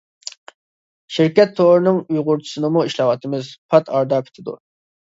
[1.17, 4.61] شىركەت تورىنىڭ ئۇيغۇرچىسىنىمۇ ئىشلەۋاتىمىز، پات ئارىدا پۈتىدۇ.